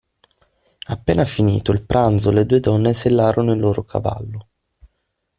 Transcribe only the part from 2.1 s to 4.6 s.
le due donne sellarono il loro cavallo.